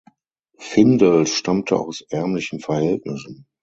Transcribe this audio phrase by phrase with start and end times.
[0.57, 3.45] Findel stammte aus ärmlichen Verhältnissen.